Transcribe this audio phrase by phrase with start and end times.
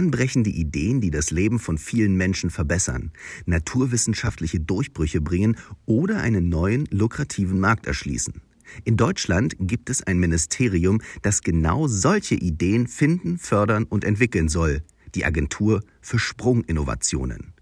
[0.00, 3.12] Bahnbrechende Ideen, die das Leben von vielen Menschen verbessern,
[3.44, 8.40] naturwissenschaftliche Durchbrüche bringen oder einen neuen, lukrativen Markt erschließen.
[8.84, 14.80] In Deutschland gibt es ein Ministerium, das genau solche Ideen finden, fördern und entwickeln soll,
[15.14, 17.52] die Agentur für Sprunginnovationen.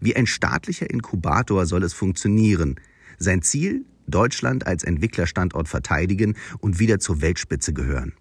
[0.00, 2.76] Wie ein staatlicher Inkubator soll es funktionieren.
[3.18, 3.84] Sein Ziel?
[4.06, 8.12] Deutschland als Entwicklerstandort verteidigen und wieder zur Weltspitze gehören.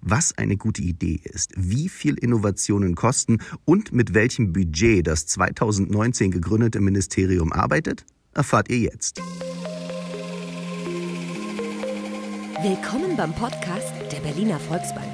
[0.00, 6.30] Was eine gute Idee ist, wie viel Innovationen kosten und mit welchem Budget das 2019
[6.30, 8.04] gegründete Ministerium arbeitet,
[8.34, 9.20] erfahrt ihr jetzt.
[12.62, 15.08] Willkommen beim Podcast der Berliner Volksbank.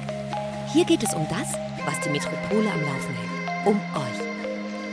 [0.73, 1.53] Hier geht es um das,
[1.85, 3.67] was die Metropole am Laufen hält.
[3.67, 4.27] Um euch.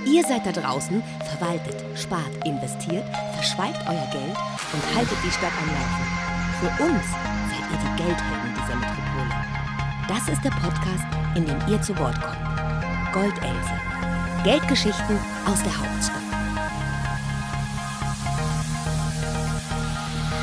[0.06, 3.04] Ihr seid da draußen, verwaltet, spart, investiert,
[3.34, 4.37] verschweigt euer Geld
[4.73, 6.24] und haltet die Stadt am Laufen.
[6.60, 7.04] Für uns
[7.51, 9.63] seid ihr die Geldhelden dieser Metropole.
[10.07, 11.05] Das ist der Podcast,
[11.35, 12.37] in dem ihr zu Wort kommt.
[13.15, 13.73] Goldelse.
[14.45, 16.21] Geldgeschichten aus der Hauptstadt.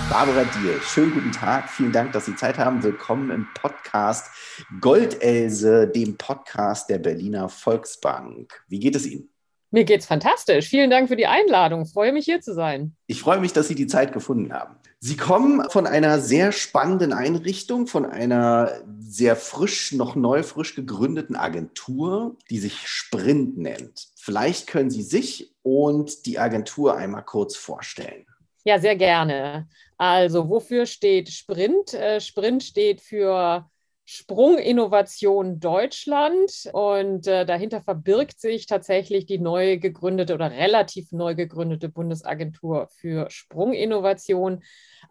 [0.09, 1.69] Barbara Dier, schönen guten Tag.
[1.69, 2.81] Vielen Dank, dass Sie Zeit haben.
[2.81, 4.31] Willkommen im Podcast
[4.79, 8.63] Goldelse, dem Podcast der Berliner Volksbank.
[8.67, 9.29] Wie geht es Ihnen?
[9.69, 10.69] Mir geht's fantastisch.
[10.69, 11.83] Vielen Dank für die Einladung.
[11.83, 12.95] Ich freue mich hier zu sein.
[13.05, 14.75] Ich freue mich, dass Sie die Zeit gefunden haben.
[15.03, 21.35] Sie kommen von einer sehr spannenden Einrichtung, von einer sehr frisch, noch neu frisch gegründeten
[21.35, 24.09] Agentur, die sich Sprint nennt.
[24.15, 28.27] Vielleicht können Sie sich und die Agentur einmal kurz vorstellen.
[28.63, 29.67] Ja, sehr gerne.
[29.97, 31.95] Also, wofür steht Sprint?
[31.95, 33.67] Äh, Sprint steht für
[34.13, 41.87] Sprunginnovation Deutschland und äh, dahinter verbirgt sich tatsächlich die neu gegründete oder relativ neu gegründete
[41.87, 44.63] Bundesagentur für Sprunginnovation,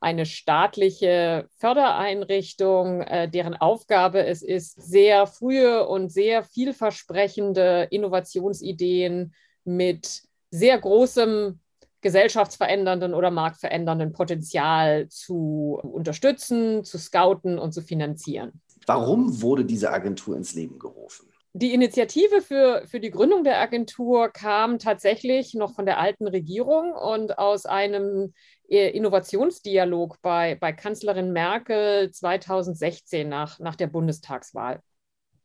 [0.02, 9.32] eine staatliche Fördereinrichtung, äh, deren Aufgabe es ist, sehr frühe und sehr vielversprechende Innovationsideen
[9.64, 11.58] mit sehr großem
[12.02, 18.60] gesellschaftsverändernden oder marktverändernden Potenzial zu unterstützen, zu scouten und zu finanzieren.
[18.90, 21.28] Warum wurde diese Agentur ins Leben gerufen?
[21.52, 26.92] Die Initiative für, für die Gründung der Agentur kam tatsächlich noch von der alten Regierung
[26.92, 28.34] und aus einem
[28.68, 34.80] äh, Innovationsdialog bei, bei Kanzlerin Merkel 2016 nach, nach der Bundestagswahl.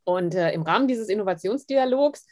[0.06, 2.26] Und äh, im Rahmen dieses Innovationsdialogs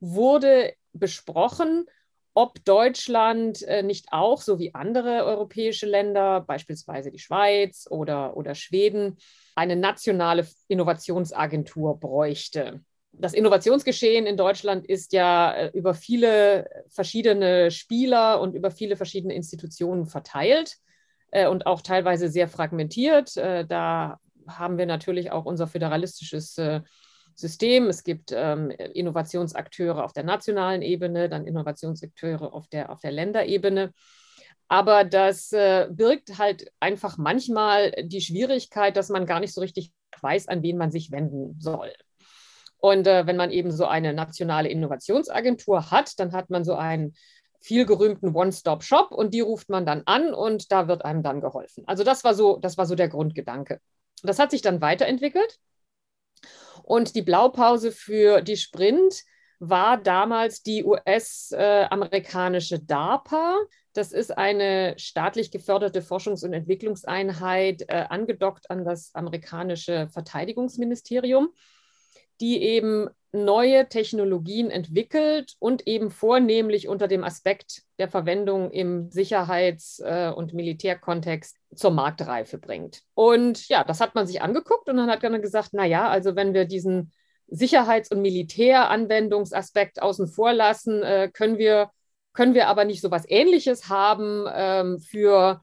[0.00, 1.86] wurde besprochen,
[2.34, 8.54] ob Deutschland äh, nicht auch, so wie andere europäische Länder, beispielsweise die Schweiz oder, oder
[8.54, 9.16] Schweden,
[9.56, 12.80] eine nationale Innovationsagentur bräuchte.
[13.12, 19.34] Das Innovationsgeschehen in Deutschland ist ja äh, über viele verschiedene Spieler und über viele verschiedene
[19.34, 20.76] Institutionen verteilt
[21.32, 23.36] äh, und auch teilweise sehr fragmentiert.
[23.36, 26.56] Da haben wir natürlich auch unser föderalistisches
[27.40, 27.88] System.
[27.88, 33.92] Es gibt ähm, Innovationsakteure auf der nationalen Ebene, dann Innovationsakteure auf der, auf der Länderebene.
[34.68, 39.92] Aber das äh, birgt halt einfach manchmal die Schwierigkeit, dass man gar nicht so richtig
[40.20, 41.92] weiß, an wen man sich wenden soll.
[42.78, 47.14] Und äh, wenn man eben so eine nationale Innovationsagentur hat, dann hat man so einen
[47.60, 51.84] vielgerühmten One-Stop-Shop und die ruft man dann an und da wird einem dann geholfen.
[51.86, 53.80] Also das war so, das war so der Grundgedanke.
[54.22, 55.58] Das hat sich dann weiterentwickelt.
[56.90, 59.22] Und die Blaupause für die Sprint
[59.60, 63.58] war damals die US-amerikanische DARPA.
[63.92, 71.50] Das ist eine staatlich geförderte Forschungs- und Entwicklungseinheit, äh, angedockt an das amerikanische Verteidigungsministerium,
[72.40, 80.00] die eben neue Technologien entwickelt und eben vornehmlich unter dem Aspekt der Verwendung im Sicherheits-
[80.00, 83.02] äh, und Militärkontext zur Marktreife bringt.
[83.14, 86.54] Und ja, das hat man sich angeguckt und dann hat man gesagt, naja, also wenn
[86.54, 87.12] wir diesen
[87.46, 91.90] Sicherheits- und Militäranwendungsaspekt außen vor lassen, äh, können, wir,
[92.32, 95.62] können wir aber nicht so etwas Ähnliches haben ähm, für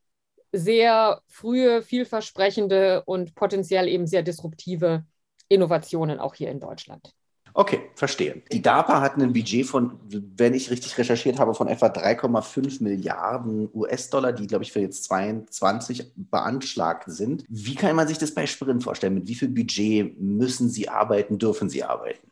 [0.53, 5.05] sehr frühe, vielversprechende und potenziell eben sehr disruptive
[5.49, 7.13] Innovationen auch hier in Deutschland.
[7.59, 8.43] Okay, verstehe.
[8.51, 13.67] Die DARPA hat ein Budget von, wenn ich richtig recherchiert habe, von etwa 3,5 Milliarden
[13.73, 17.45] US-Dollar, die, glaube ich, für jetzt 22 beanschlagt sind.
[17.49, 19.15] Wie kann man sich das bei Sprint vorstellen?
[19.15, 22.29] Mit wie viel Budget müssen Sie arbeiten, dürfen Sie arbeiten?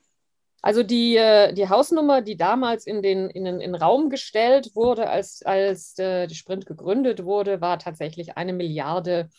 [0.61, 5.09] Also die, äh, die Hausnummer, die damals in den, in den, in Raum gestellt wurde,
[5.09, 9.29] als, als äh, die Sprint gegründet wurde, war tatsächlich eine Milliarde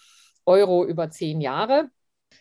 [0.46, 1.90] Euro über zehn Jahre.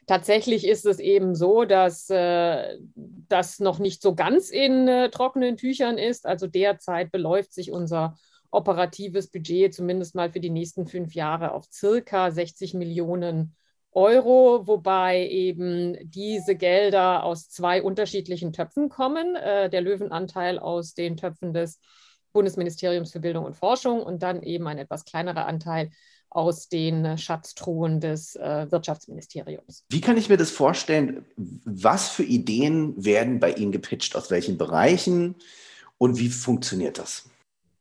[0.07, 5.57] Tatsächlich ist es eben so, dass äh, das noch nicht so ganz in äh, trockenen
[5.57, 6.28] Tüchern ist.
[6.28, 8.16] Also derzeit beläuft sich unser
[8.52, 13.56] operatives Budget zumindest mal für die nächsten fünf Jahre auf circa 60 Millionen
[13.92, 19.36] Euro, wobei eben diese Gelder aus zwei unterschiedlichen Töpfen kommen.
[19.36, 21.80] Äh, der Löwenanteil aus den Töpfen des
[22.31, 25.90] Bundesministeriums für Bildung und Forschung und dann eben ein etwas kleinerer Anteil
[26.36, 29.86] aus den Schatztruhen des äh, Wirtschaftsministeriums.
[29.90, 31.26] Wie kann ich mir das vorstellen?
[31.38, 34.16] Was für Ideen werden bei Ihnen gepitcht?
[34.16, 35.36] Aus welchen Bereichen?
[35.98, 37.30] Und wie funktioniert das?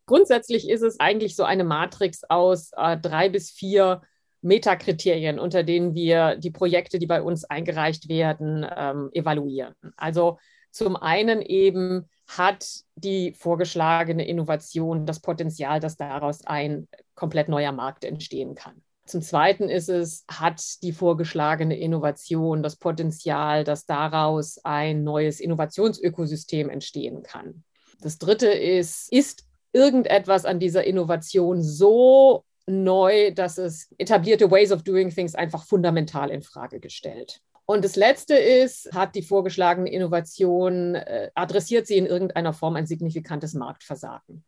[0.07, 4.03] Grundsätzlich ist es eigentlich so eine Matrix aus äh, drei bis vier
[4.43, 9.75] Metakriterien, unter denen wir die Projekte, die bei uns eingereicht werden, ähm, evaluieren.
[9.97, 10.39] Also
[10.75, 12.67] zum einen eben hat
[12.97, 18.83] die vorgeschlagene Innovation das Potenzial, dass daraus ein komplett neuer Markt entstehen kann.
[19.07, 26.69] Zum Zweiten ist es, hat die vorgeschlagene Innovation das Potenzial, dass daraus ein neues Innovationsökosystem
[26.69, 27.63] entstehen kann.
[28.01, 34.83] Das Dritte ist, ist irgendetwas an dieser Innovation so neu, dass es etablierte Ways of
[34.83, 37.41] Doing Things einfach fundamental in Frage gestellt.
[37.67, 42.87] Und das Letzte ist, hat die vorgeschlagene Innovation, äh, adressiert sie in irgendeiner Form ein
[42.87, 44.45] signifikantes Marktversagen.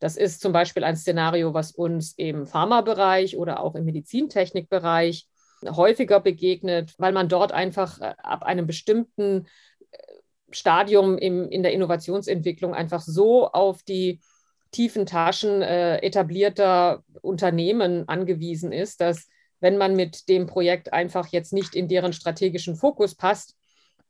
[0.00, 5.28] Das ist zum Beispiel ein Szenario, was uns im Pharmabereich oder auch im Medizintechnikbereich
[5.64, 9.46] häufiger begegnet, weil man dort einfach äh, ab einem bestimmten
[9.90, 9.98] äh,
[10.50, 14.20] Stadium im, in der Innovationsentwicklung einfach so auf die
[14.72, 19.28] tiefen Taschen äh, etablierter Unternehmen angewiesen ist, dass
[19.60, 23.56] wenn man mit dem Projekt einfach jetzt nicht in deren strategischen Fokus passt,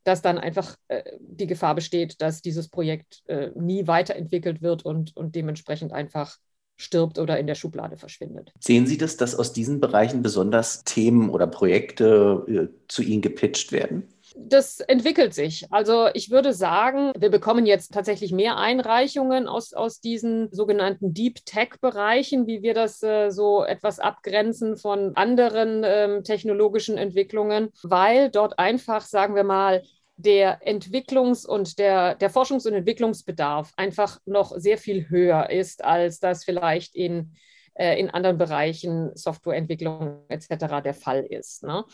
[0.05, 5.17] dass dann einfach äh, die Gefahr besteht, dass dieses Projekt äh, nie weiterentwickelt wird und,
[5.17, 6.37] und dementsprechend einfach
[6.77, 8.53] stirbt oder in der Schublade verschwindet.
[8.61, 13.73] Sehen Sie das, dass aus diesen Bereichen besonders Themen oder Projekte äh, zu Ihnen gepitcht
[13.73, 14.05] werden?
[14.38, 15.67] Das entwickelt sich.
[15.73, 21.44] Also ich würde sagen, wir bekommen jetzt tatsächlich mehr Einreichungen aus, aus diesen sogenannten Deep
[21.47, 28.59] Tech-Bereichen, wie wir das äh, so etwas abgrenzen von anderen ähm, technologischen Entwicklungen, weil dort
[28.59, 29.83] einfach, sagen wir mal,
[30.17, 36.21] der Entwicklungs- und der, der Forschungs- und Entwicklungsbedarf einfach noch sehr viel höher ist, als
[36.21, 37.35] das vielleicht in,
[37.75, 40.83] äh, in anderen Bereichen Softwareentwicklung etc.
[40.85, 41.62] der Fall ist.
[41.62, 41.85] Ne?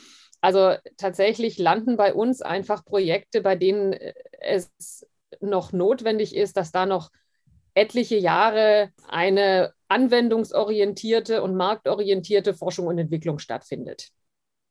[0.43, 5.07] Also tatsächlich landen bei uns einfach Projekte, bei denen äh, es
[5.41, 7.11] noch notwendig ist, dass da noch
[7.75, 14.13] etliche Jahre eine anwendungsorientierte und marktorientierte Forschung und Entwicklung stattfindet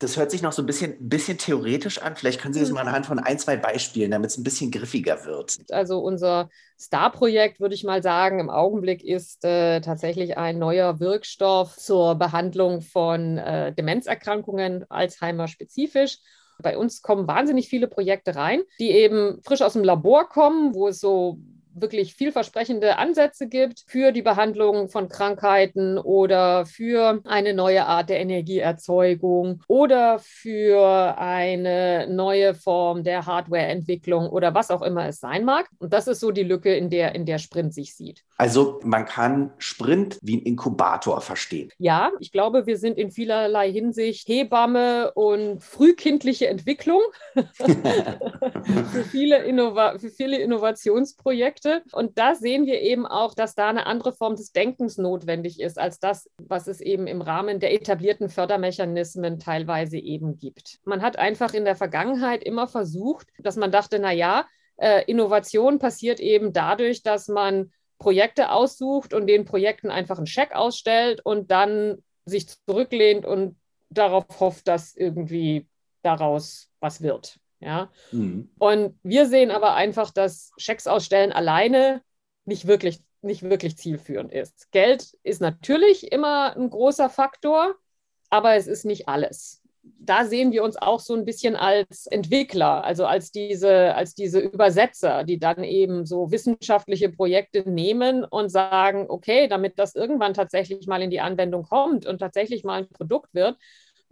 [0.01, 2.15] das hört sich noch so ein bisschen, bisschen theoretisch an.
[2.15, 2.75] Vielleicht können Sie das hm.
[2.75, 5.59] mal anhand von ein, zwei Beispielen, damit es ein bisschen griffiger wird.
[5.69, 6.49] Also unser
[6.79, 12.81] Star-Projekt, würde ich mal sagen, im Augenblick ist äh, tatsächlich ein neuer Wirkstoff zur Behandlung
[12.81, 16.17] von äh, Demenzerkrankungen, Alzheimer spezifisch.
[16.59, 20.87] Bei uns kommen wahnsinnig viele Projekte rein, die eben frisch aus dem Labor kommen, wo
[20.87, 21.37] es so
[21.73, 28.19] wirklich vielversprechende Ansätze gibt für die Behandlung von Krankheiten oder für eine neue Art der
[28.19, 35.67] Energieerzeugung oder für eine neue Form der Hardwareentwicklung oder was auch immer es sein mag.
[35.79, 38.23] Und das ist so die Lücke, in der, in der Sprint sich sieht.
[38.37, 41.69] Also man kann Sprint wie ein Inkubator verstehen.
[41.77, 47.01] Ja, ich glaube, wir sind in vielerlei Hinsicht Hebamme und frühkindliche Entwicklung
[47.33, 51.60] für, viele Innova für viele Innovationsprojekte.
[51.61, 51.83] Projekte.
[51.95, 55.79] Und da sehen wir eben auch, dass da eine andere Form des Denkens notwendig ist,
[55.79, 60.79] als das, was es eben im Rahmen der etablierten Fördermechanismen teilweise eben gibt.
[60.83, 64.45] Man hat einfach in der Vergangenheit immer versucht, dass man dachte, na ja,
[64.77, 70.55] äh, Innovation passiert eben dadurch, dass man Projekte aussucht und den Projekten einfach einen Scheck
[70.55, 73.57] ausstellt und dann sich zurücklehnt und
[73.89, 75.67] darauf hofft, dass irgendwie
[76.01, 77.37] daraus was wird.
[77.61, 77.89] Ja?
[78.11, 78.49] Mhm.
[78.57, 82.01] Und wir sehen aber einfach, dass Schecks ausstellen alleine
[82.45, 84.71] nicht wirklich, nicht wirklich zielführend ist.
[84.71, 87.75] Geld ist natürlich immer ein großer Faktor,
[88.29, 89.61] aber es ist nicht alles.
[89.83, 94.39] Da sehen wir uns auch so ein bisschen als Entwickler, also als diese, als diese
[94.39, 100.85] Übersetzer, die dann eben so wissenschaftliche Projekte nehmen und sagen, okay, damit das irgendwann tatsächlich
[100.87, 103.57] mal in die Anwendung kommt und tatsächlich mal ein Produkt wird,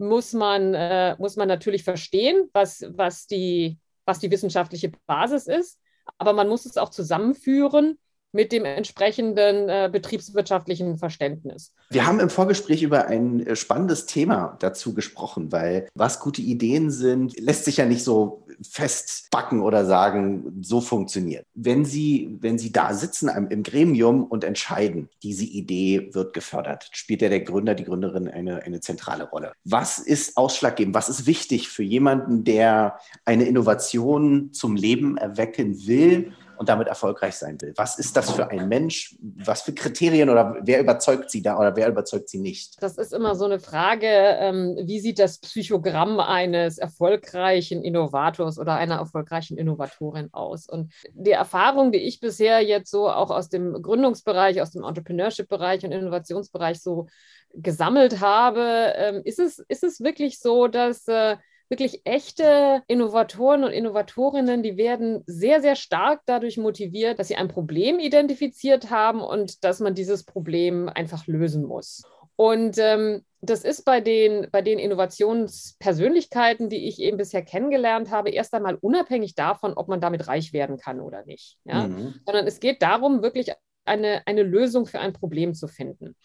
[0.00, 5.78] muss man, äh, muss man natürlich verstehen, was, was, die, was die wissenschaftliche Basis ist,
[6.18, 7.98] aber man muss es auch zusammenführen
[8.32, 11.72] mit dem entsprechenden äh, betriebswirtschaftlichen Verständnis.
[11.90, 16.90] Wir haben im Vorgespräch über ein äh, spannendes Thema dazu gesprochen, weil was gute Ideen
[16.90, 21.46] sind, lässt sich ja nicht so festbacken oder sagen, so funktioniert.
[21.54, 27.22] Wenn Sie, wenn Sie da sitzen im Gremium und entscheiden, diese Idee wird gefördert, spielt
[27.22, 29.52] ja der Gründer, die Gründerin eine, eine zentrale Rolle.
[29.64, 30.94] Was ist ausschlaggebend?
[30.94, 36.32] Was ist wichtig für jemanden, der eine Innovation zum Leben erwecken will?
[36.60, 37.72] Und damit erfolgreich sein will.
[37.76, 39.16] Was ist das für ein Mensch?
[39.22, 42.74] Was für Kriterien oder wer überzeugt sie da oder wer überzeugt sie nicht?
[42.82, 48.74] Das ist immer so eine Frage, ähm, wie sieht das Psychogramm eines erfolgreichen Innovators oder
[48.74, 50.68] einer erfolgreichen Innovatorin aus?
[50.68, 55.82] Und die Erfahrung, die ich bisher jetzt so auch aus dem Gründungsbereich, aus dem Entrepreneurship-Bereich
[55.86, 57.06] und Innovationsbereich so
[57.54, 61.38] gesammelt habe, ähm, ist, es, ist es wirklich so, dass äh,
[61.70, 67.48] wirklich echte Innovatoren und Innovatorinnen, die werden sehr, sehr stark dadurch motiviert, dass sie ein
[67.48, 72.02] Problem identifiziert haben und dass man dieses Problem einfach lösen muss.
[72.34, 78.30] Und ähm, das ist bei den, bei den Innovationspersönlichkeiten, die ich eben bisher kennengelernt habe,
[78.30, 81.58] erst einmal unabhängig davon, ob man damit reich werden kann oder nicht.
[81.64, 81.86] Ja?
[81.86, 82.14] Mhm.
[82.26, 83.52] Sondern es geht darum, wirklich
[83.84, 86.16] eine, eine Lösung für ein Problem zu finden.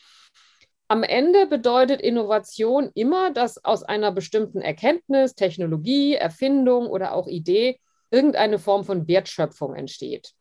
[0.88, 7.80] Am Ende bedeutet Innovation immer, dass aus einer bestimmten Erkenntnis, Technologie, Erfindung oder auch Idee
[8.12, 10.34] irgendeine Form von Wertschöpfung entsteht.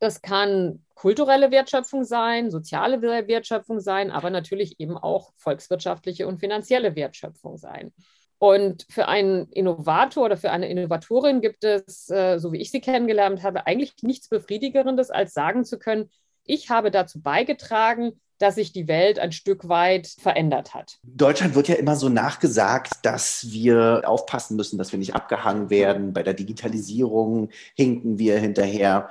[0.00, 6.96] Das kann kulturelle Wertschöpfung sein, soziale Wertschöpfung sein, aber natürlich eben auch volkswirtschaftliche und finanzielle
[6.96, 7.92] Wertschöpfung sein.
[8.38, 12.80] Und für einen Innovator oder für eine Innovatorin gibt es, äh, so wie ich sie
[12.80, 16.10] kennengelernt habe, eigentlich nichts Befriedigerendes, als sagen zu können,
[16.42, 20.98] ich habe dazu beigetragen, dass sich die Welt ein Stück weit verändert hat.
[21.02, 26.12] Deutschland wird ja immer so nachgesagt, dass wir aufpassen müssen, dass wir nicht abgehangen werden.
[26.12, 29.08] Bei der Digitalisierung hinken wir hinterher.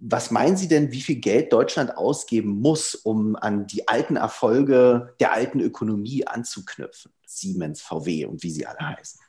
[0.00, 5.14] Was meinen Sie denn, wie viel Geld Deutschland ausgeben muss, um an die alten Erfolge
[5.18, 7.10] der alten Ökonomie anzuknüpfen?
[7.26, 9.20] Siemens, VW und wie sie alle heißen.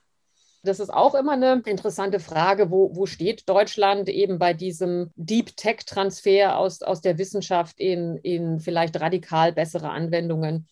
[0.61, 5.55] Das ist auch immer eine interessante Frage, wo, wo steht Deutschland eben bei diesem Deep
[5.55, 10.67] Tech-Transfer aus, aus der Wissenschaft in, in vielleicht radikal bessere Anwendungen.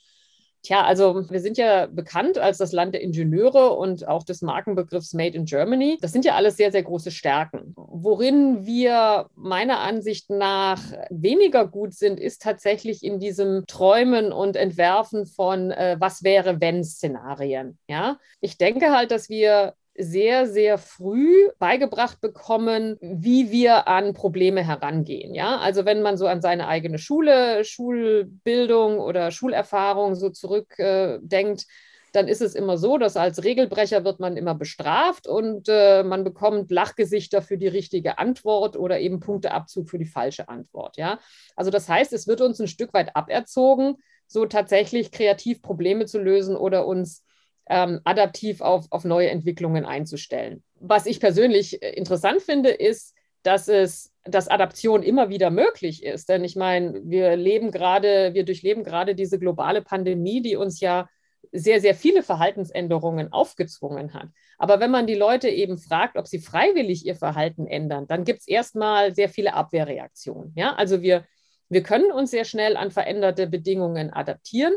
[0.63, 5.13] Tja, also wir sind ja bekannt als das Land der Ingenieure und auch des Markenbegriffs
[5.13, 5.97] Made in Germany.
[6.01, 7.73] Das sind ja alles sehr, sehr große Stärken.
[7.75, 15.25] Worin wir meiner Ansicht nach weniger gut sind, ist tatsächlich in diesem Träumen und Entwerfen
[15.25, 17.77] von äh, was wäre wenn Szenarien.
[17.87, 24.63] Ja, ich denke halt, dass wir sehr, sehr früh beigebracht bekommen, wie wir an Probleme
[24.63, 25.33] herangehen.
[25.33, 31.65] Ja, also wenn man so an seine eigene Schule, Schulbildung oder Schulerfahrung so zurückdenkt, äh,
[32.13, 36.23] dann ist es immer so, dass als Regelbrecher wird man immer bestraft und äh, man
[36.23, 40.97] bekommt Lachgesichter für die richtige Antwort oder eben Punkteabzug für die falsche Antwort.
[40.97, 41.19] Ja,
[41.55, 46.19] also das heißt, es wird uns ein Stück weit aberzogen, so tatsächlich kreativ Probleme zu
[46.19, 47.23] lösen oder uns
[47.69, 50.63] ähm, adaptiv auf, auf neue Entwicklungen einzustellen.
[50.79, 56.29] Was ich persönlich äh, interessant finde, ist, dass es, dass Adaption immer wieder möglich ist.
[56.29, 61.07] Denn ich meine, wir leben gerade, wir durchleben gerade diese globale Pandemie, die uns ja
[61.51, 64.27] sehr, sehr viele Verhaltensänderungen aufgezwungen hat.
[64.57, 68.41] Aber wenn man die Leute eben fragt, ob sie freiwillig ihr Verhalten ändern, dann gibt
[68.41, 70.51] es erstmal sehr viele Abwehrreaktionen.
[70.55, 70.75] Ja?
[70.75, 71.25] Also wir,
[71.69, 74.73] wir können uns sehr schnell an veränderte Bedingungen adaptieren,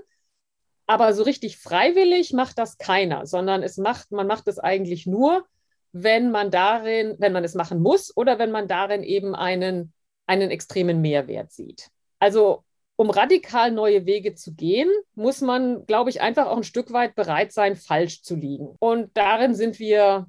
[0.90, 5.46] aber so richtig freiwillig macht das keiner, sondern es macht, man macht es eigentlich nur,
[5.92, 9.92] wenn man darin, wenn man es machen muss oder wenn man darin eben einen,
[10.26, 11.90] einen extremen Mehrwert sieht.
[12.18, 12.64] Also
[12.96, 17.14] um radikal neue Wege zu gehen, muss man, glaube ich, einfach auch ein Stück weit
[17.14, 18.74] bereit sein, falsch zu liegen.
[18.80, 20.28] Und darin sind wir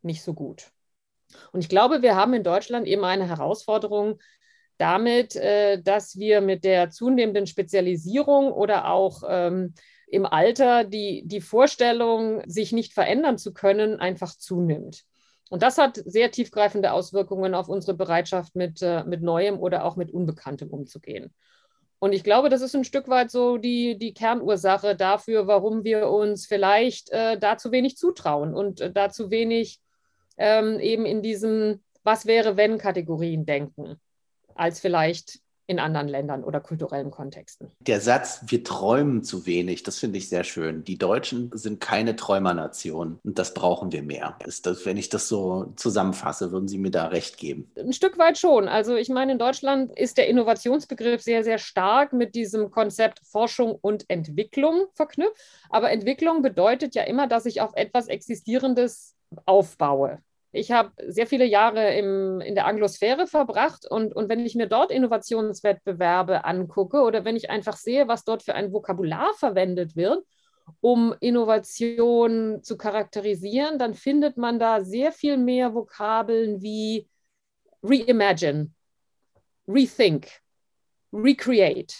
[0.00, 0.70] nicht so gut.
[1.52, 4.18] Und ich glaube, wir haben in Deutschland eben eine Herausforderung,
[4.80, 9.74] damit, äh, dass wir mit der zunehmenden Spezialisierung oder auch ähm,
[10.06, 15.04] im Alter die, die Vorstellung, sich nicht verändern zu können, einfach zunimmt.
[15.50, 19.96] Und das hat sehr tiefgreifende Auswirkungen auf unsere Bereitschaft, mit, äh, mit Neuem oder auch
[19.96, 21.34] mit Unbekanntem umzugehen.
[21.98, 26.08] Und ich glaube, das ist ein Stück weit so die, die Kernursache dafür, warum wir
[26.08, 29.80] uns vielleicht äh, da zu wenig zutrauen und äh, da zu wenig
[30.38, 34.00] ähm, eben in diesen Was wäre wenn Kategorien denken
[34.54, 35.40] als vielleicht
[35.70, 37.70] in anderen Ländern oder kulturellen Kontexten.
[37.78, 40.82] Der Satz, wir träumen zu wenig, das finde ich sehr schön.
[40.82, 44.36] Die Deutschen sind keine Träumernation und das brauchen wir mehr.
[44.44, 47.70] Ist das, wenn ich das so zusammenfasse, würden Sie mir da recht geben?
[47.76, 48.66] Ein Stück weit schon.
[48.66, 53.78] Also ich meine, in Deutschland ist der Innovationsbegriff sehr, sehr stark mit diesem Konzept Forschung
[53.80, 55.40] und Entwicklung verknüpft.
[55.68, 59.14] Aber Entwicklung bedeutet ja immer, dass ich auf etwas Existierendes
[59.46, 60.18] aufbaue.
[60.52, 64.66] Ich habe sehr viele Jahre im, in der Anglosphäre verbracht und, und wenn ich mir
[64.66, 70.24] dort Innovationswettbewerbe angucke oder wenn ich einfach sehe, was dort für ein Vokabular verwendet wird,
[70.80, 77.08] um Innovation zu charakterisieren, dann findet man da sehr viel mehr Vokabeln wie
[77.82, 78.70] reimagine,
[79.68, 80.28] rethink,
[81.12, 81.94] recreate.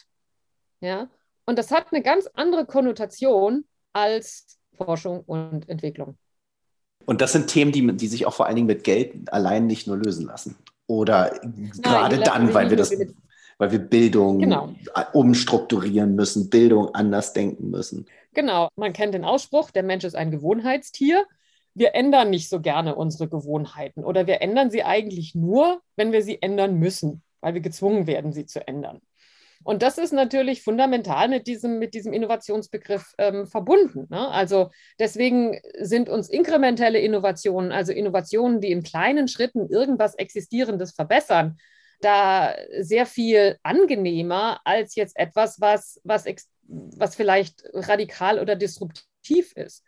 [0.81, 1.09] Ja?
[1.47, 6.17] Und das hat eine ganz andere Konnotation als Forschung und Entwicklung.
[7.07, 9.87] Und das sind Themen, die, die sich auch vor allen Dingen mit Geld allein nicht
[9.87, 10.57] nur lösen lassen.
[10.87, 12.93] Oder Nein, gerade dann, weil wir das,
[13.59, 14.75] weil wir Bildung genau.
[15.13, 18.07] umstrukturieren müssen, Bildung anders denken müssen.
[18.33, 21.27] Genau, man kennt den Ausspruch, der Mensch ist ein Gewohnheitstier.
[21.75, 26.23] Wir ändern nicht so gerne unsere Gewohnheiten oder wir ändern sie eigentlich nur, wenn wir
[26.23, 29.01] sie ändern müssen, weil wir gezwungen werden, sie zu ändern.
[29.63, 34.07] Und das ist natürlich fundamental mit diesem, mit diesem Innovationsbegriff ähm, verbunden.
[34.09, 34.29] Ne?
[34.29, 41.59] Also deswegen sind uns inkrementelle Innovationen, also Innovationen, die in kleinen Schritten irgendwas Existierendes verbessern,
[42.01, 46.25] da sehr viel angenehmer als jetzt etwas, was, was,
[46.63, 49.85] was vielleicht radikal oder disruptiv ist.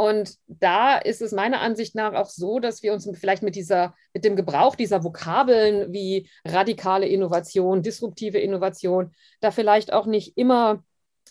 [0.00, 3.94] Und da ist es meiner Ansicht nach auch so, dass wir uns vielleicht mit dieser,
[4.14, 10.82] mit dem Gebrauch dieser Vokabeln wie radikale Innovation, disruptive Innovation, da vielleicht auch nicht immer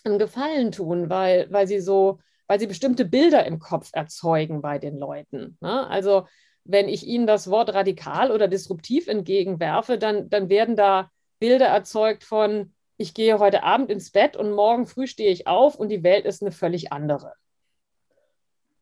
[0.04, 4.78] einen Gefallen tun, weil, weil sie so, weil sie bestimmte Bilder im Kopf erzeugen bei
[4.78, 5.58] den Leuten.
[5.60, 5.88] Ne?
[5.88, 6.28] Also
[6.62, 11.10] wenn ich ihnen das Wort radikal oder disruptiv entgegenwerfe, dann, dann werden da
[11.40, 15.74] Bilder erzeugt von, ich gehe heute Abend ins Bett und morgen früh stehe ich auf
[15.74, 17.32] und die Welt ist eine völlig andere.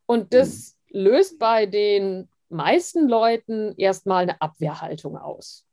[0.09, 5.65] Und das löst bei den meisten Leuten erstmal eine Abwehrhaltung aus.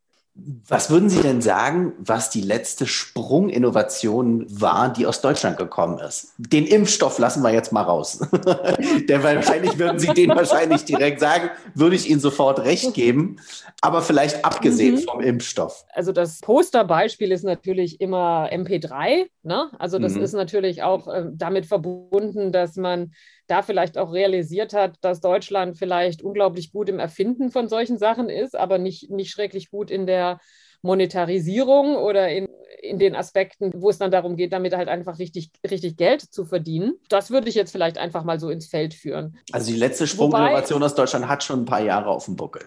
[0.68, 6.34] Was würden Sie denn sagen, was die letzte Sprunginnovation war, die aus Deutschland gekommen ist?
[6.36, 8.18] Den Impfstoff lassen wir jetzt mal raus.
[9.08, 13.36] Der wahrscheinlich würden Sie den wahrscheinlich direkt sagen, würde ich Ihnen sofort recht geben.
[13.80, 15.00] Aber vielleicht abgesehen mhm.
[15.00, 15.86] vom Impfstoff.
[15.94, 19.28] Also das Posterbeispiel ist natürlich immer MP3.
[19.42, 19.70] Ne?
[19.78, 20.22] Also das mhm.
[20.22, 23.12] ist natürlich auch äh, damit verbunden, dass man
[23.46, 28.28] da vielleicht auch realisiert hat, dass Deutschland vielleicht unglaublich gut im Erfinden von solchen Sachen
[28.28, 30.40] ist, aber nicht, nicht schrecklich gut in der
[30.82, 32.48] Monetarisierung oder in,
[32.82, 36.44] in den Aspekten, wo es dann darum geht, damit halt einfach richtig, richtig Geld zu
[36.44, 36.94] verdienen.
[37.08, 39.38] Das würde ich jetzt vielleicht einfach mal so ins Feld führen.
[39.52, 42.62] Also die letzte Sprunginnovation aus Deutschland hat schon ein paar Jahre auf dem Buckel.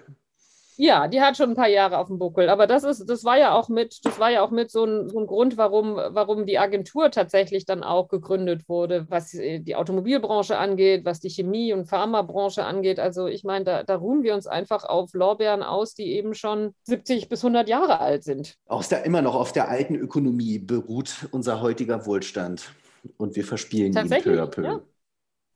[0.81, 2.48] Ja, die hat schon ein paar Jahre auf dem Buckel.
[2.48, 5.09] Aber das ist, das war ja auch mit, das war ja auch mit so ein,
[5.09, 10.57] so ein Grund, warum, warum die Agentur tatsächlich dann auch gegründet wurde, was die Automobilbranche
[10.57, 12.98] angeht, was die Chemie- und Pharmabranche angeht.
[12.98, 16.74] Also ich meine, da, da ruhen wir uns einfach auf Lorbeeren aus, die eben schon
[16.83, 18.55] 70 bis 100 Jahre alt sind.
[18.65, 22.72] Aus der, immer noch auf der alten Ökonomie beruht unser heutiger Wohlstand.
[23.18, 24.63] Und wir verspielen ihn peu à peu.
[24.63, 24.79] Ja.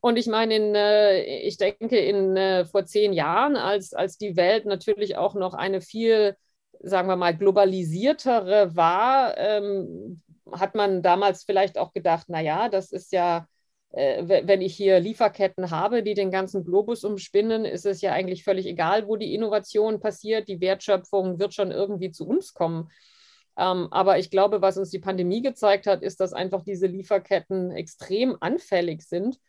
[0.03, 4.35] Und ich meine, in, äh, ich denke, in, äh, vor zehn Jahren, als, als die
[4.35, 6.35] Welt natürlich auch noch eine viel,
[6.81, 13.13] sagen wir mal, globalisiertere war, ähm, hat man damals vielleicht auch gedacht, naja, das ist
[13.13, 13.47] ja,
[13.91, 18.43] äh, wenn ich hier Lieferketten habe, die den ganzen Globus umspinnen, ist es ja eigentlich
[18.43, 20.49] völlig egal, wo die Innovation passiert.
[20.49, 22.91] Die Wertschöpfung wird schon irgendwie zu uns kommen.
[23.57, 27.71] Ähm, aber ich glaube, was uns die Pandemie gezeigt hat, ist, dass einfach diese Lieferketten
[27.71, 29.39] extrem anfällig sind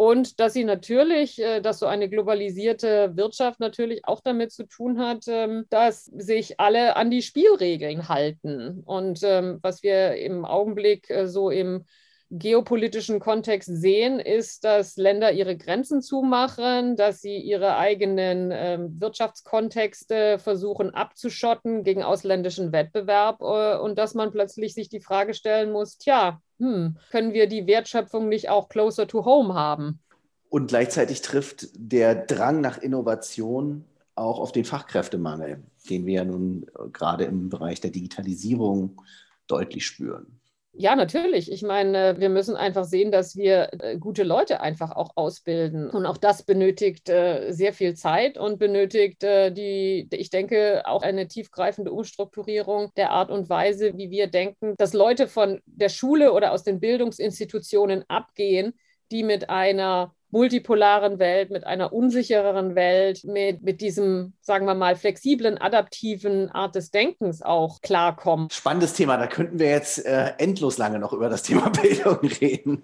[0.00, 4.98] und dass sie natürlich, äh, dass so eine globalisierte Wirtschaft natürlich auch damit zu tun
[4.98, 8.80] hat, ähm, dass sich alle an die Spielregeln halten.
[8.86, 11.84] Und ähm, was wir im Augenblick äh, so im
[12.30, 20.38] geopolitischen Kontext sehen, ist, dass Länder ihre Grenzen zumachen, dass sie ihre eigenen äh, Wirtschaftskontexte
[20.38, 25.98] versuchen abzuschotten gegen ausländischen Wettbewerb äh, und dass man plötzlich sich die Frage stellen muss,
[25.98, 30.00] tja, hm, können wir die Wertschöpfung nicht auch closer to home haben?
[30.48, 36.66] Und gleichzeitig trifft der Drang nach Innovation auch auf den Fachkräftemangel, den wir ja nun
[36.78, 39.02] äh, gerade im Bereich der Digitalisierung
[39.48, 40.39] deutlich spüren.
[40.72, 41.50] Ja, natürlich.
[41.50, 45.90] Ich meine, wir müssen einfach sehen, dass wir äh, gute Leute einfach auch ausbilden.
[45.90, 51.02] Und auch das benötigt äh, sehr viel Zeit und benötigt äh, die, ich denke, auch
[51.02, 56.32] eine tiefgreifende Umstrukturierung der Art und Weise, wie wir denken, dass Leute von der Schule
[56.32, 58.72] oder aus den Bildungsinstitutionen abgehen,
[59.10, 64.96] die mit einer multipolaren Welt, mit einer unsichereren Welt, mit, mit diesem, sagen wir mal,
[64.96, 68.48] flexiblen, adaptiven Art des Denkens auch klarkommen.
[68.50, 72.82] Spannendes Thema, da könnten wir jetzt äh, endlos lange noch über das Thema Bildung reden.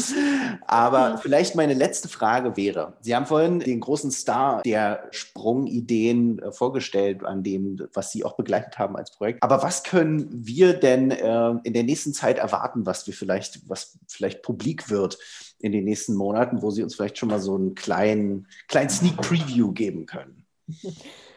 [0.66, 6.52] Aber vielleicht meine letzte Frage wäre, Sie haben vorhin den großen Star der Sprungideen äh,
[6.52, 9.42] vorgestellt, an dem, was Sie auch begleitet haben als Projekt.
[9.42, 13.98] Aber was können wir denn äh, in der nächsten Zeit erwarten, was wir vielleicht, was
[14.08, 15.18] vielleicht publik wird?
[15.64, 19.16] In den nächsten Monaten, wo Sie uns vielleicht schon mal so einen kleinen, kleinen Sneak
[19.16, 20.44] Preview geben können?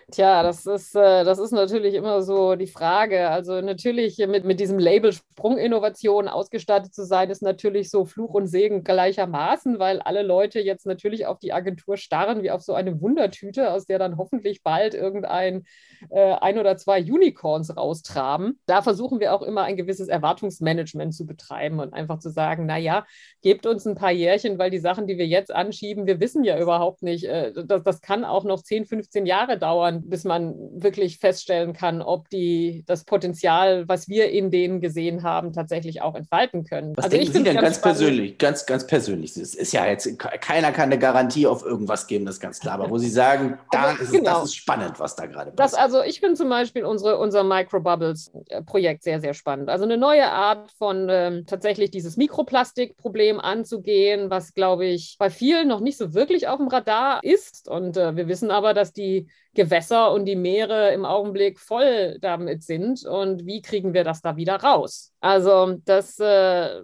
[0.10, 3.30] Tja, das ist, äh, das ist natürlich immer so die Frage.
[3.30, 8.48] Also natürlich mit, mit diesem Label Sprunginnovation ausgestattet zu sein, ist natürlich so Fluch und
[8.48, 13.02] Segen gleichermaßen, weil alle Leute jetzt natürlich auf die Agentur starren wie auf so eine
[13.02, 15.66] Wundertüte, aus der dann hoffentlich bald irgendein
[16.10, 18.62] äh, ein oder zwei Unicorns raustraben.
[18.66, 23.06] Da versuchen wir auch immer ein gewisses Erwartungsmanagement zu betreiben und einfach zu sagen, naja,
[23.42, 26.58] gebt uns ein paar Jährchen, weil die Sachen, die wir jetzt anschieben, wir wissen ja
[26.58, 31.20] überhaupt nicht, äh, das, das kann auch noch 10, 15 Jahre dauern bis man wirklich
[31.20, 36.64] feststellen kann, ob die das Potenzial, was wir in denen gesehen haben, tatsächlich auch entfalten
[36.64, 36.96] können.
[36.96, 39.38] Was also denken Sie denn ganz, ganz persönlich, ganz, ganz persönlich?
[39.38, 42.76] Es ist ja jetzt, keiner kann eine Garantie auf irgendwas geben, das ist ganz klar.
[42.76, 44.40] Aber wo Sie sagen, da also, ist genau.
[44.40, 45.60] das ist spannend, was da gerade passiert.
[45.60, 49.70] Das, also ich finde zum Beispiel unsere, unser Microbubbles-Projekt sehr, sehr spannend.
[49.70, 55.68] Also eine neue Art von ähm, tatsächlich dieses Mikroplastikproblem anzugehen, was, glaube ich, bei vielen
[55.68, 57.68] noch nicht so wirklich auf dem Radar ist.
[57.68, 62.64] Und äh, wir wissen aber, dass die Gewässer und die Meere im Augenblick voll damit
[62.64, 63.04] sind.
[63.06, 65.12] Und wie kriegen wir das da wieder raus?
[65.20, 66.82] Also das, äh,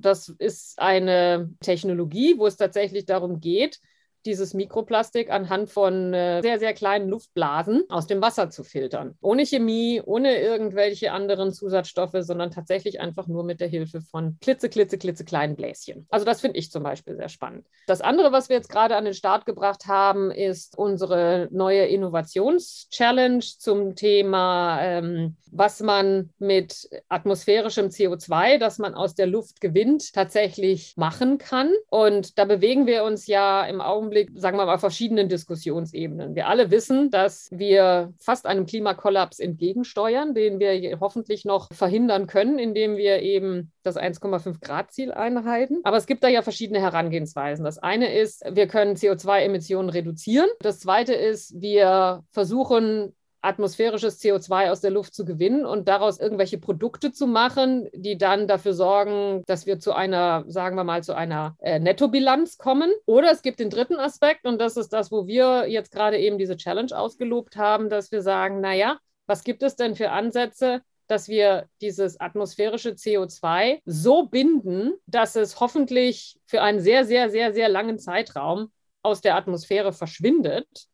[0.00, 3.78] das ist eine Technologie, wo es tatsächlich darum geht,
[4.26, 9.16] dieses Mikroplastik anhand von äh, sehr, sehr kleinen Luftblasen aus dem Wasser zu filtern.
[9.20, 14.68] Ohne Chemie, ohne irgendwelche anderen Zusatzstoffe, sondern tatsächlich einfach nur mit der Hilfe von klitze,
[14.68, 16.06] klitze, klitze kleinen Bläschen.
[16.10, 17.66] Also das finde ich zum Beispiel sehr spannend.
[17.86, 23.44] Das andere, was wir jetzt gerade an den Start gebracht haben, ist unsere neue Innovations-Challenge
[23.58, 30.94] zum Thema, ähm, was man mit atmosphärischem CO2, das man aus der Luft gewinnt, tatsächlich
[30.96, 31.72] machen kann.
[31.88, 36.34] Und da bewegen wir uns ja im Augenblick Augenblick, sagen wir mal, verschiedenen Diskussionsebenen.
[36.34, 42.58] Wir alle wissen, dass wir fast einem Klimakollaps entgegensteuern, den wir hoffentlich noch verhindern können,
[42.58, 45.80] indem wir eben das 1,5 Grad Ziel einhalten.
[45.84, 47.64] Aber es gibt da ja verschiedene Herangehensweisen.
[47.64, 50.48] Das eine ist, wir können CO2-Emissionen reduzieren.
[50.60, 56.58] Das zweite ist, wir versuchen atmosphärisches CO2 aus der Luft zu gewinnen und daraus irgendwelche
[56.58, 61.14] Produkte zu machen, die dann dafür sorgen, dass wir zu einer, sagen wir mal, zu
[61.14, 62.90] einer äh, Nettobilanz kommen.
[63.06, 66.38] Oder es gibt den dritten Aspekt und das ist das, wo wir jetzt gerade eben
[66.38, 71.28] diese Challenge ausgelobt haben, dass wir sagen, naja, was gibt es denn für Ansätze, dass
[71.28, 77.68] wir dieses atmosphärische CO2 so binden, dass es hoffentlich für einen sehr, sehr, sehr, sehr
[77.68, 78.70] langen Zeitraum
[79.02, 80.88] aus der Atmosphäre verschwindet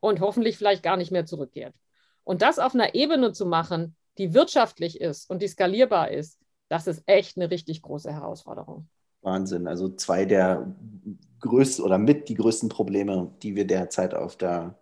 [0.00, 1.74] und hoffentlich vielleicht gar nicht mehr zurückkehrt.
[2.24, 6.86] Und das auf einer Ebene zu machen, die wirtschaftlich ist und die skalierbar ist, das
[6.86, 8.88] ist echt eine richtig große Herausforderung.
[9.22, 9.66] Wahnsinn.
[9.66, 10.74] Also zwei der
[11.40, 14.78] größten oder mit die größten Probleme, die wir derzeit auf der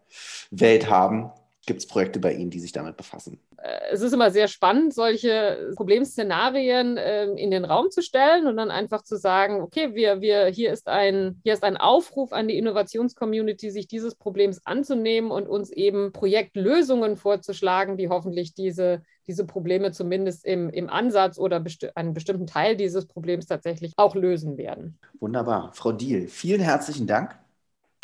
[0.50, 1.30] Welt haben.
[1.66, 3.40] Gibt es Projekte bei Ihnen, die sich damit befassen?
[3.58, 8.56] Äh, es ist immer sehr spannend, solche Problemszenarien äh, in den Raum zu stellen und
[8.56, 12.48] dann einfach zu sagen, okay, wir, wir, hier, ist ein, hier ist ein Aufruf an
[12.48, 19.46] die Innovationscommunity, sich dieses Problems anzunehmen und uns eben Projektlösungen vorzuschlagen, die hoffentlich diese, diese
[19.46, 24.58] Probleme zumindest im, im Ansatz oder besti einen bestimmten Teil dieses Problems tatsächlich auch lösen
[24.58, 24.98] werden.
[25.20, 25.70] Wunderbar.
[25.72, 27.38] Frau Diel, vielen herzlichen Dank.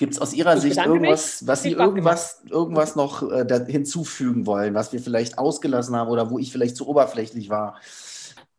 [0.01, 1.49] Gibt es aus Ihrer ich Sicht irgendwas, mich.
[1.49, 6.39] was Sie irgendwas, irgendwas noch äh, hinzufügen wollen, was wir vielleicht ausgelassen haben oder wo
[6.39, 7.79] ich vielleicht zu oberflächlich war?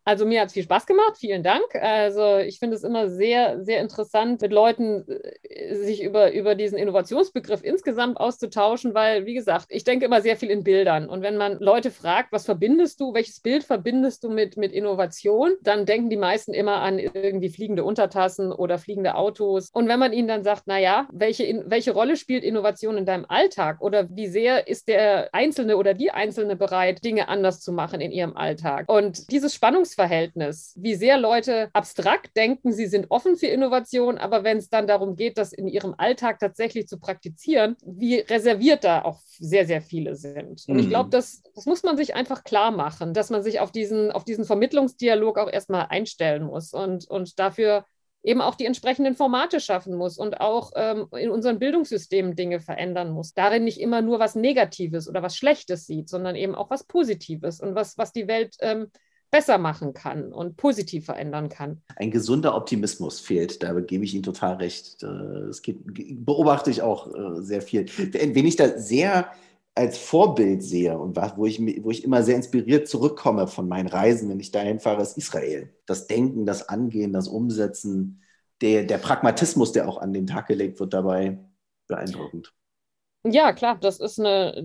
[0.04, 1.76] Also mir hat es viel Spaß gemacht, vielen Dank.
[1.76, 6.78] Also ich finde es immer sehr, sehr interessant, mit Leuten äh, sich über, über diesen
[6.78, 11.08] Innovationsbegriff insgesamt auszutauschen, weil, wie gesagt, ich denke immer sehr viel in Bildern.
[11.08, 15.52] Und wenn man Leute fragt, was verbindest du, welches Bild verbindest du mit, mit Innovation,
[15.62, 19.70] dann denken die meisten immer an irgendwie fliegende Untertassen oder fliegende Autos.
[19.72, 23.82] Und wenn man ihnen dann sagt, naja, welche, welche Rolle spielt Innovation in deinem Alltag
[23.82, 28.12] oder wie sehr ist der Einzelne oder die Einzelne bereit, Dinge anders zu machen in
[28.12, 28.90] ihrem Alltag?
[28.90, 34.43] Und dieses Spannungs Spannungsverhältnis, wie sehr Leute abstrakt denken, sie sind offen für Innovation, aber
[34.43, 39.04] wenn es dann darum geht, das in ihrem Alltag tatsächlich zu praktizieren, wie reserviert da
[39.04, 40.63] auch sehr, sehr viele sind.
[40.67, 40.80] Und mhm.
[40.80, 44.12] ich glaube, das, das muss man sich einfach klar machen, dass man sich auf diesen,
[44.12, 47.86] auf diesen Vermittlungsdialog auch erstmal einstellen muss und, und dafür
[48.23, 53.12] eben auch die entsprechenden Formate schaffen muss und auch ähm, in unseren Bildungssystemen Dinge verändern
[53.12, 53.34] muss.
[53.34, 57.60] Darin nicht immer nur was Negatives oder was Schlechtes sieht, sondern eben auch was Positives
[57.62, 58.91] und was, was die Welt ähm,
[59.32, 61.82] besser machen kann und positiv verändern kann.
[61.96, 65.02] Ein gesunder Optimismus fehlt, da gebe ich Ihnen total recht.
[65.02, 65.80] Das geht,
[66.26, 67.86] beobachte ich auch äh, sehr viel.
[67.88, 69.32] Wenn ich da sehr
[69.74, 74.30] als Vorbild sehe und wo ich, wo ich immer sehr inspiriert zurückkomme von meinen Reisen,
[74.30, 75.74] wenn ich dahin fahre, ist Israel.
[75.86, 78.22] Das Denken, das Angehen, das Umsetzen,
[78.60, 81.39] der, der Pragmatismus, der auch an den Tag gelegt wird, dabei
[81.88, 82.54] beeindruckend.
[83.23, 84.63] Ja, klar, das ist eine,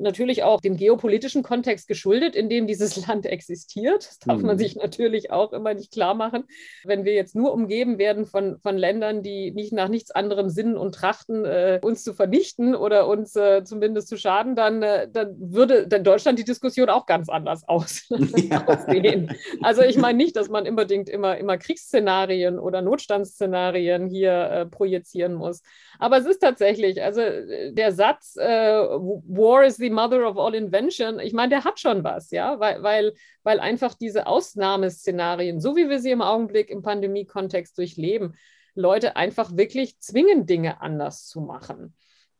[0.00, 4.06] natürlich auch dem geopolitischen Kontext geschuldet, in dem dieses Land existiert.
[4.08, 4.46] Das darf mhm.
[4.46, 6.44] man sich natürlich auch immer nicht klar machen.
[6.84, 10.78] Wenn wir jetzt nur umgeben werden von, von Ländern, die nicht nach nichts anderem sinnen
[10.78, 15.36] und trachten, äh, uns zu vernichten oder uns äh, zumindest zu schaden, dann, äh, dann
[15.38, 18.66] würde dann Deutschland die Diskussion auch ganz anders aus, ja.
[18.66, 19.36] aussehen.
[19.62, 25.34] Also ich meine nicht, dass man unbedingt immer, immer Kriegsszenarien oder Notstandsszenarien hier äh, projizieren
[25.34, 25.60] muss.
[25.98, 30.54] Aber es ist tatsächlich, also äh, der Satz, äh, War is the mother of all
[30.54, 35.76] invention, ich meine, der hat schon was, ja, weil, weil, weil einfach diese Ausnahmeszenarien, so
[35.76, 38.36] wie wir sie im Augenblick im Pandemie-Kontext durchleben,
[38.74, 41.94] Leute einfach wirklich zwingen, Dinge anders zu machen.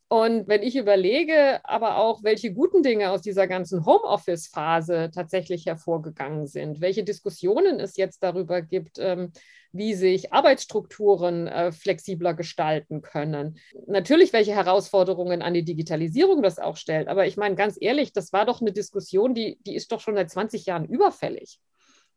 [0.09, 6.47] Und wenn ich überlege, aber auch, welche guten Dinge aus dieser ganzen Homeoffice-Phase tatsächlich hervorgegangen
[6.47, 9.33] sind, welche Diskussionen es jetzt darüber gibt, ähm,
[9.73, 13.59] wie sich Arbeitsstrukturen äh, flexibler gestalten können.
[13.87, 17.09] Natürlich, welche Herausforderungen an die Digitalisierung das auch stellt.
[17.09, 20.15] Aber ich meine, ganz ehrlich, das war doch eine Diskussion, die, die ist doch schon
[20.15, 21.59] seit 20 Jahren überfällig.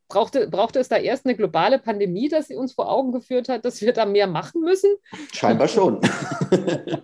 [0.07, 3.63] Brauchte, brauchte es da erst eine globale Pandemie, dass sie uns vor Augen geführt hat,
[3.63, 4.89] dass wir da mehr machen müssen?
[5.31, 6.01] Scheinbar schon.
[6.51, 6.97] ja.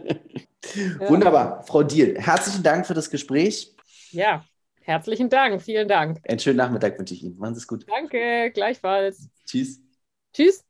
[1.08, 1.62] Wunderbar.
[1.64, 3.74] Frau Diel, herzlichen Dank für das Gespräch.
[4.10, 4.44] Ja,
[4.82, 5.62] herzlichen Dank.
[5.62, 6.20] Vielen Dank.
[6.28, 7.38] Einen schönen Nachmittag wünsche ich Ihnen.
[7.38, 7.86] Machen Sie es gut.
[7.88, 9.29] Danke, gleichfalls.
[9.50, 9.80] Tschüss.
[10.32, 10.64] Tschüss.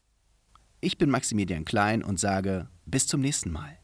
[0.81, 3.78] Ich bin Maximilian Klein und sage bis zum nächsten Mal.